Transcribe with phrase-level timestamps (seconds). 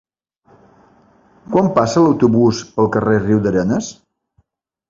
[1.55, 3.93] Quan passa l'autobús pel carrer Riudarenes?